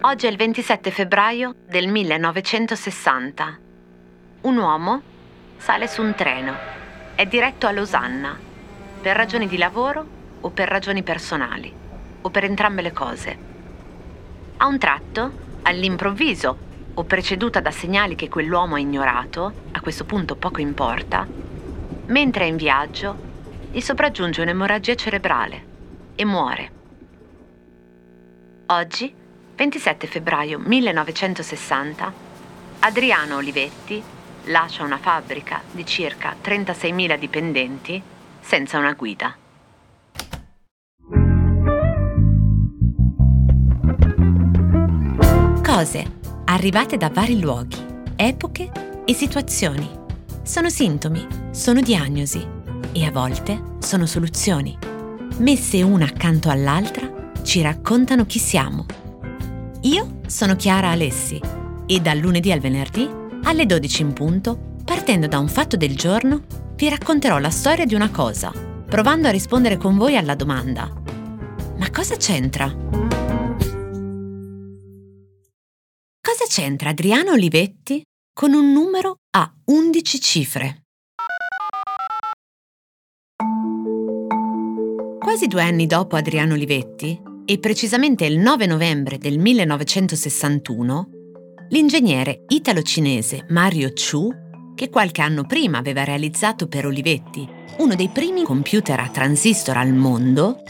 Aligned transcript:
Oggi 0.00 0.26
è 0.26 0.30
il 0.30 0.36
27 0.36 0.90
febbraio 0.90 1.54
del 1.66 1.88
1960. 1.88 3.58
Un 4.40 4.56
uomo 4.56 5.02
sale 5.58 5.86
su 5.86 6.02
un 6.02 6.14
treno. 6.14 6.54
È 7.14 7.26
diretto 7.26 7.66
a 7.66 7.72
Losanna. 7.72 8.38
Per 9.00 9.16
ragioni 9.16 9.46
di 9.46 9.58
lavoro 9.58 10.06
o 10.40 10.50
per 10.50 10.68
ragioni 10.68 11.02
personali. 11.02 11.72
O 12.22 12.30
per 12.30 12.44
entrambe 12.44 12.82
le 12.82 12.92
cose. 12.92 13.38
A 14.56 14.66
un 14.66 14.78
tratto, 14.78 15.32
all'improvviso, 15.62 16.56
o 16.94 17.04
preceduta 17.04 17.60
da 17.60 17.70
segnali 17.70 18.14
che 18.14 18.28
quell'uomo 18.28 18.74
ha 18.74 18.80
ignorato, 18.80 19.52
a 19.72 19.80
questo 19.80 20.04
punto 20.04 20.34
poco 20.36 20.60
importa, 20.60 21.26
mentre 22.06 22.44
è 22.44 22.48
in 22.48 22.56
viaggio, 22.56 23.16
gli 23.70 23.80
sopraggiunge 23.80 24.42
un'emorragia 24.42 24.94
cerebrale 24.94 25.66
e 26.16 26.24
muore. 26.24 26.77
Oggi, 28.70 29.10
27 29.56 30.06
febbraio 30.06 30.58
1960, 30.58 32.12
Adriano 32.80 33.36
Olivetti 33.36 34.02
lascia 34.44 34.82
una 34.82 34.98
fabbrica 34.98 35.62
di 35.70 35.86
circa 35.86 36.36
36.000 36.44 37.18
dipendenti 37.18 38.02
senza 38.40 38.76
una 38.76 38.92
guida. 38.92 39.34
Cose 45.64 46.12
arrivate 46.44 46.98
da 46.98 47.08
vari 47.08 47.40
luoghi, 47.40 47.82
epoche 48.16 48.70
e 49.06 49.14
situazioni. 49.14 49.88
Sono 50.42 50.68
sintomi, 50.68 51.26
sono 51.52 51.80
diagnosi 51.80 52.46
e 52.92 53.06
a 53.06 53.10
volte 53.10 53.76
sono 53.78 54.04
soluzioni. 54.04 54.76
Messe 55.38 55.80
una 55.80 56.04
accanto 56.04 56.50
all'altra 56.50 57.07
ci 57.48 57.62
raccontano 57.62 58.26
chi 58.26 58.38
siamo. 58.38 58.84
Io 59.84 60.20
sono 60.26 60.54
Chiara 60.54 60.90
Alessi 60.90 61.40
e 61.86 62.00
dal 62.00 62.18
lunedì 62.18 62.52
al 62.52 62.60
venerdì 62.60 63.08
alle 63.44 63.64
12 63.64 64.02
in 64.02 64.12
punto, 64.12 64.74
partendo 64.84 65.28
da 65.28 65.38
un 65.38 65.48
fatto 65.48 65.78
del 65.78 65.96
giorno, 65.96 66.44
vi 66.76 66.90
racconterò 66.90 67.38
la 67.38 67.48
storia 67.48 67.86
di 67.86 67.94
una 67.94 68.10
cosa, 68.10 68.52
provando 68.86 69.28
a 69.28 69.30
rispondere 69.30 69.78
con 69.78 69.96
voi 69.96 70.18
alla 70.18 70.34
domanda. 70.34 70.92
Ma 71.78 71.90
cosa 71.90 72.16
c'entra? 72.16 72.70
Cosa 76.20 76.44
c'entra 76.50 76.90
Adriano 76.90 77.30
Olivetti 77.30 78.02
con 78.30 78.52
un 78.52 78.72
numero 78.72 79.20
a 79.30 79.50
11 79.64 80.20
cifre? 80.20 80.82
Quasi 85.18 85.46
due 85.46 85.62
anni 85.62 85.86
dopo 85.86 86.16
Adriano 86.16 86.52
Olivetti, 86.52 87.27
e 87.50 87.58
precisamente 87.58 88.26
il 88.26 88.36
9 88.36 88.66
novembre 88.66 89.16
del 89.16 89.38
1961, 89.38 91.08
l'ingegnere 91.70 92.44
italo-cinese 92.46 93.46
Mario 93.48 93.90
Chu, 93.94 94.28
che 94.74 94.90
qualche 94.90 95.22
anno 95.22 95.46
prima 95.46 95.78
aveva 95.78 96.04
realizzato 96.04 96.68
per 96.68 96.84
Olivetti 96.84 97.48
uno 97.78 97.94
dei 97.94 98.10
primi 98.10 98.42
computer 98.42 99.00
a 99.00 99.08
transistor 99.08 99.78
al 99.78 99.94
mondo, 99.94 100.60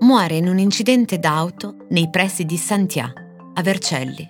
muore 0.00 0.34
in 0.34 0.48
un 0.48 0.58
incidente 0.58 1.20
d'auto 1.20 1.76
nei 1.90 2.10
pressi 2.10 2.44
di 2.44 2.56
Santià, 2.56 3.12
a 3.54 3.62
Vercelli, 3.62 4.26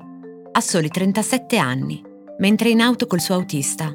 a 0.52 0.60
soli 0.60 0.90
37 0.90 1.56
anni, 1.56 2.02
mentre 2.36 2.68
in 2.68 2.82
auto 2.82 3.06
col 3.06 3.22
suo 3.22 3.36
autista. 3.36 3.90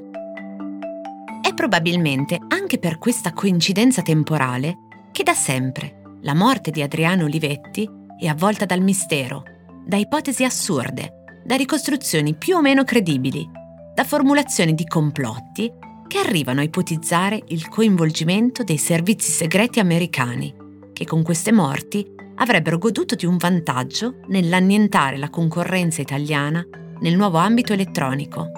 È 1.44 1.54
probabilmente 1.54 2.40
anche 2.48 2.80
per 2.80 2.98
questa 2.98 3.34
coincidenza 3.34 4.02
temporale 4.02 4.78
che 5.12 5.22
da 5.22 5.36
sempre 5.36 6.18
la 6.22 6.34
morte 6.34 6.72
di 6.72 6.82
Adriano 6.82 7.26
Olivetti 7.26 7.98
è 8.20 8.28
avvolta 8.28 8.66
dal 8.66 8.82
mistero, 8.82 9.44
da 9.86 9.96
ipotesi 9.98 10.44
assurde, 10.44 11.42
da 11.44 11.56
ricostruzioni 11.56 12.36
più 12.36 12.58
o 12.58 12.62
meno 12.62 12.84
credibili, 12.84 13.48
da 13.94 14.04
formulazioni 14.04 14.74
di 14.74 14.86
complotti 14.86 15.72
che 16.08 16.18
arrivano 16.18 16.60
a 16.60 16.64
ipotizzare 16.64 17.42
il 17.48 17.70
coinvolgimento 17.70 18.64
dei 18.64 18.78
servizi 18.78 19.32
segreti 19.32 19.80
americani, 19.80 20.54
che 20.92 21.06
con 21.06 21.24
queste 21.24 21.52
morti 21.52 22.06
avrebbero 22.36 22.78
goduto 22.78 23.16
di 23.16 23.26
un 23.26 23.38
vantaggio 23.38 24.20
nell'annientare 24.28 25.18
la 25.18 25.30
concorrenza 25.30 26.02
italiana 26.02 26.66
nel 27.02 27.16
nuovo 27.16 27.38
ambito 27.38 27.74
elettronico. 27.74 28.52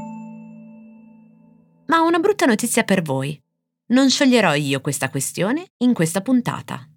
Ma 1.88 2.02
ho 2.02 2.08
una 2.08 2.20
brutta 2.20 2.46
notizia 2.46 2.84
per 2.84 3.02
voi. 3.02 3.40
Non 3.88 4.10
scioglierò 4.10 4.54
io 4.54 4.80
questa 4.80 5.10
questione 5.10 5.66
in 5.78 5.94
questa 5.94 6.22
puntata. 6.22 6.91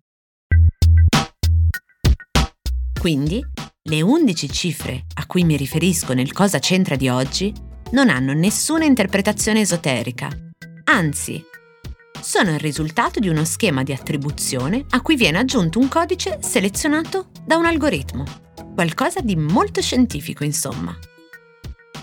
Quindi, 3.05 3.45
le 3.83 4.01
11 4.01 4.49
cifre 4.49 5.05
a 5.17 5.27
cui 5.27 5.45
mi 5.45 5.59
riferisco 5.59 6.15
nel 6.15 6.33
Cosa 6.33 6.59
c'entra 6.59 6.97
di 6.97 7.11
oggi 7.11 7.53
non 7.91 8.09
hanno 8.09 8.33
nessuna 8.33 8.87
interpretazione 8.87 9.61
esoterica. 9.61 10.31
Anzi, 10.85 11.45
sono 12.19 12.55
il 12.55 12.61
risultato 12.61 13.21
di 13.21 13.29
uno 13.29 13.45
schema 13.45 13.83
di 13.83 13.93
attribuzione 13.93 14.87
a 14.89 15.03
cui 15.03 15.17
viene 15.17 15.37
aggiunto 15.37 15.79
un 15.79 15.89
codice 15.89 16.39
selezionato 16.41 17.29
da 17.45 17.59
un 17.59 17.67
algoritmo. 17.67 18.25
Qualcosa 18.73 19.21
di 19.21 19.37
molto 19.37 19.83
scientifico, 19.83 20.43
insomma. 20.43 20.97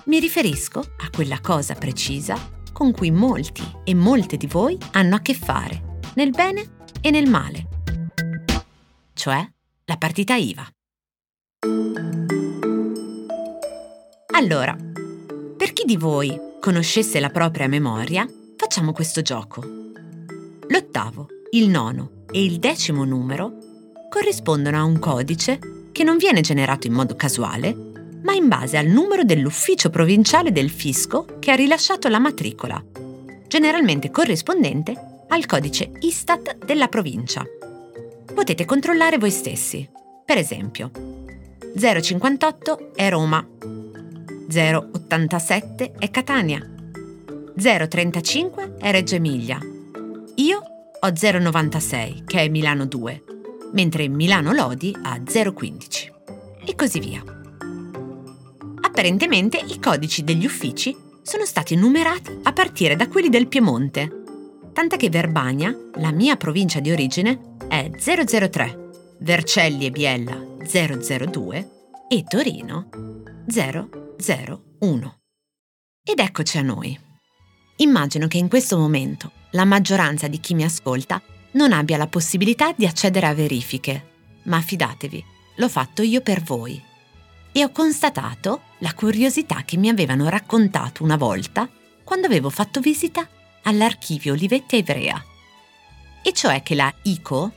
Mi 0.06 0.20
riferisco 0.20 0.82
a 0.82 1.10
quella 1.10 1.40
cosa 1.42 1.74
precisa 1.74 2.38
con 2.72 2.92
cui 2.92 3.10
molti 3.10 3.64
e 3.84 3.96
molte 3.96 4.38
di 4.38 4.46
voi 4.46 4.78
hanno 4.92 5.16
a 5.16 5.20
che 5.22 5.34
fare, 5.34 5.98
nel 6.14 6.30
bene 6.30 6.84
e 7.02 7.10
nel 7.10 7.28
male. 7.28 7.68
Cioè 9.14 9.44
la 9.86 9.98
partita 9.98 10.36
IVA. 10.36 10.72
Allora, 14.34 14.76
per 15.56 15.72
chi 15.72 15.84
di 15.86 15.98
voi 15.98 16.36
conoscesse 16.60 17.20
la 17.20 17.30
propria 17.30 17.68
memoria, 17.68 18.28
facciamo 18.58 18.92
questo 18.92 19.22
gioco. 19.22 19.64
L'ottavo, 20.68 21.28
il 21.52 21.70
nono 21.70 22.24
e 22.32 22.44
il 22.44 22.58
decimo 22.58 23.04
numero 23.04 23.58
corrispondono 24.10 24.78
a 24.78 24.84
un 24.84 24.98
codice 24.98 25.60
che 25.92 26.04
non 26.04 26.18
viene 26.18 26.42
generato 26.42 26.88
in 26.88 26.94
modo 26.94 27.16
casuale, 27.16 27.76
ma 28.24 28.34
in 28.34 28.48
base 28.48 28.78
al 28.78 28.88
numero 28.88 29.24
dell'ufficio 29.24 29.92
provinciale 29.92 30.52
del 30.52 30.72
fisco 30.72 31.38
che 31.38 31.52
ha 31.52 31.56
rilasciato 31.56 32.08
la 32.08 32.20
matricola, 32.20 32.84
generalmente 33.48 34.10
corrispondente 34.10 35.26
al 35.28 35.46
codice 35.46 35.92
Istat 36.00 36.66
della 36.66 36.88
provincia. 36.88 37.46
Potete 38.34 38.66
controllare 38.66 39.20
voi 39.20 39.32
stessi. 39.32 39.88
Per 40.26 40.38
esempio, 40.38 40.90
058 41.74 42.92
è 42.94 43.10
Roma, 43.10 43.48
087 44.50 45.94
è 45.98 46.10
Catania, 46.12 46.60
035 47.56 48.76
è 48.78 48.92
Reggio 48.92 49.16
Emilia. 49.16 49.58
Io 50.36 50.62
ho 51.00 51.12
096, 51.40 52.24
che 52.26 52.42
è 52.42 52.50
Milano 52.50 52.86
2, 52.86 53.24
mentre 53.74 54.10
Milano 54.10 54.52
Lodi 54.52 54.96
ha 55.02 55.20
015. 55.22 56.12
E 56.66 56.76
così 56.76 57.00
via. 57.00 57.24
Apparentemente 58.82 59.58
i 59.58 59.80
codici 59.80 60.24
degli 60.24 60.46
uffici 60.46 60.96
sono 61.22 61.46
stati 61.46 61.76
numerati 61.76 62.40
a 62.44 62.52
partire 62.52 62.98
da 62.98 63.08
quelli 63.08 63.30
del 63.30 63.48
Piemonte, 63.48 64.24
tant'è 64.74 64.98
che 64.98 65.10
Verbania, 65.10 65.74
la 65.96 66.12
mia 66.12 66.36
provincia 66.36 66.82
di 66.82 66.92
origine, 66.92 67.56
è 67.68 67.90
003, 67.90 68.90
Vercelli 69.24 69.86
e 69.86 69.92
Biella 69.92 70.36
002 70.66 71.70
e 72.10 72.24
Torino 72.24 72.90
001. 73.48 75.18
Ed 76.04 76.18
eccoci 76.18 76.58
a 76.58 76.64
noi. 76.64 77.00
Immagino 77.78 78.26
che 78.26 78.40
in 78.40 78.50
questo 78.50 78.80
momento 78.80 79.32
la 79.52 79.64
maggioranza 79.64 80.28
di 80.28 80.40
chi 80.40 80.56
mi 80.56 80.64
ascolta 80.64 81.22
non 81.52 81.72
abbia 81.72 81.98
la 81.98 82.08
possibilità 82.08 82.74
di 82.76 82.88
accedere 82.88 83.28
a 83.28 83.36
verifiche, 83.36 84.40
ma 84.46 84.60
fidatevi, 84.60 85.24
l'ho 85.58 85.70
fatto 85.70 86.02
io 86.02 86.22
per 86.22 86.42
voi. 86.42 86.82
E 87.52 87.64
ho 87.64 87.70
constatato 87.70 88.62
la 88.80 88.96
curiosità 88.96 89.62
che 89.62 89.78
mi 89.78 89.90
avevano 89.90 90.30
raccontato 90.30 91.04
una 91.04 91.18
volta 91.18 91.70
quando 92.04 92.26
avevo 92.26 92.50
fatto 92.50 92.80
visita 92.80 93.30
all'archivio 93.62 94.34
Olivetti 94.34 94.78
a 94.78 94.80
Ivrea. 94.80 95.24
E 96.24 96.34
cioè 96.34 96.64
che 96.64 96.74
la 96.74 96.92
ICO, 97.04 97.54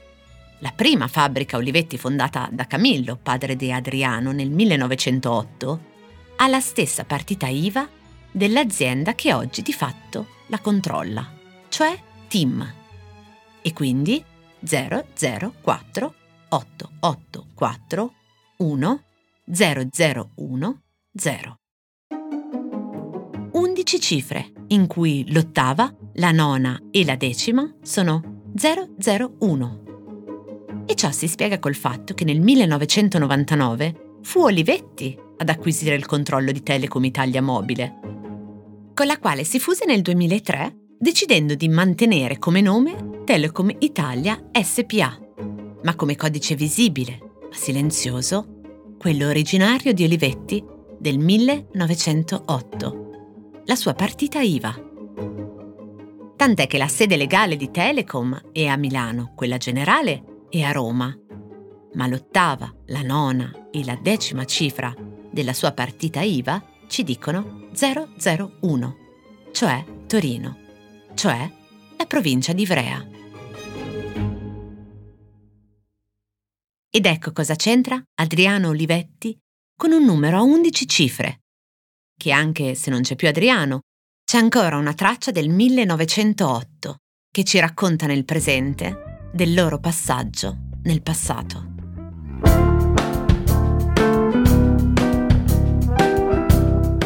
la 0.64 0.72
prima 0.74 1.08
fabbrica 1.08 1.58
Olivetti 1.58 1.98
fondata 1.98 2.48
da 2.50 2.66
Camillo, 2.66 3.18
padre 3.22 3.54
di 3.54 3.70
Adriano, 3.70 4.32
nel 4.32 4.48
1908, 4.48 5.80
ha 6.36 6.46
la 6.48 6.60
stessa 6.60 7.04
partita 7.04 7.48
IVA 7.48 7.86
dell'azienda 8.32 9.14
che 9.14 9.34
oggi 9.34 9.60
di 9.60 9.74
fatto 9.74 10.26
la 10.46 10.58
cioè 11.68 12.00
TIM. 12.28 12.74
E 13.60 13.72
quindi 13.74 14.24
004 14.66 16.14
884 16.48 18.12
1 18.56 19.02
001 19.44 20.82
0. 21.14 21.56
11 23.52 24.00
cifre, 24.00 24.52
in 24.68 24.86
cui 24.86 25.30
l'ottava, 25.30 25.94
la 26.14 26.30
nona 26.30 26.80
e 26.90 27.04
la 27.04 27.16
decima 27.16 27.70
sono 27.82 28.48
001. 28.56 29.83
E 30.86 30.94
ciò 30.94 31.10
si 31.10 31.28
spiega 31.28 31.58
col 31.58 31.74
fatto 31.74 32.14
che 32.14 32.24
nel 32.24 32.40
1999 32.40 34.18
fu 34.22 34.40
Olivetti 34.40 35.18
ad 35.38 35.48
acquisire 35.48 35.94
il 35.94 36.06
controllo 36.06 36.52
di 36.52 36.62
Telecom 36.62 37.04
Italia 37.04 37.42
Mobile, 37.42 38.00
con 38.94 39.06
la 39.06 39.18
quale 39.18 39.44
si 39.44 39.58
fuse 39.58 39.84
nel 39.86 40.02
2003 40.02 40.76
decidendo 40.98 41.54
di 41.54 41.68
mantenere 41.68 42.38
come 42.38 42.60
nome 42.60 43.22
Telecom 43.24 43.74
Italia 43.80 44.42
SPA, 44.52 45.18
ma 45.82 45.94
come 45.96 46.16
codice 46.16 46.54
visibile, 46.54 47.18
ma 47.50 47.56
silenzioso, 47.56 48.60
quello 48.98 49.28
originario 49.28 49.92
di 49.92 50.04
Olivetti 50.04 50.64
del 50.98 51.18
1908, 51.18 53.10
la 53.64 53.74
sua 53.74 53.94
partita 53.94 54.40
IVA. 54.40 54.92
Tant'è 56.36 56.66
che 56.66 56.78
la 56.78 56.88
sede 56.88 57.16
legale 57.16 57.56
di 57.56 57.70
Telecom 57.70 58.50
è 58.52 58.66
a 58.66 58.76
Milano, 58.76 59.32
quella 59.34 59.56
generale 59.56 60.33
è 60.58 60.62
a 60.62 60.72
Roma, 60.72 61.12
ma 61.94 62.06
l'ottava, 62.06 62.72
la 62.86 63.02
nona 63.02 63.68
e 63.70 63.84
la 63.84 63.96
decima 63.96 64.44
cifra 64.44 64.94
della 65.30 65.52
sua 65.52 65.72
partita 65.72 66.20
IVA 66.20 66.62
ci 66.86 67.02
dicono 67.02 67.68
001, 67.72 68.96
cioè 69.52 69.84
Torino, 70.06 70.58
cioè 71.14 71.50
la 71.96 72.06
provincia 72.06 72.52
di 72.52 72.62
Ivrea. 72.62 73.08
Ed 76.88 77.06
ecco 77.06 77.32
cosa 77.32 77.56
c'entra 77.56 78.00
Adriano 78.14 78.68
Olivetti 78.68 79.36
con 79.76 79.90
un 79.90 80.04
numero 80.04 80.36
a 80.38 80.42
11 80.42 80.86
cifre, 80.86 81.40
che 82.16 82.30
anche 82.30 82.76
se 82.76 82.90
non 82.90 83.02
c'è 83.02 83.16
più 83.16 83.26
Adriano, 83.26 83.80
c'è 84.24 84.38
ancora 84.38 84.76
una 84.76 84.94
traccia 84.94 85.32
del 85.32 85.48
1908 85.48 86.96
che 87.32 87.42
ci 87.42 87.58
racconta 87.58 88.06
nel 88.06 88.24
presente 88.24 89.13
del 89.34 89.52
loro 89.52 89.80
passaggio 89.80 90.58
nel 90.84 91.02
passato. 91.02 91.72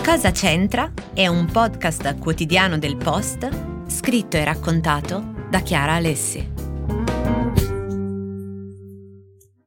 Cosa 0.04 0.30
c'entra? 0.30 0.92
È 1.14 1.26
un 1.26 1.46
podcast 1.46 2.18
quotidiano 2.18 2.76
del 2.76 2.98
Post, 2.98 3.48
scritto 3.86 4.36
e 4.36 4.44
raccontato 4.44 5.46
da 5.48 5.60
Chiara 5.60 5.94
Alessi. 5.94 6.57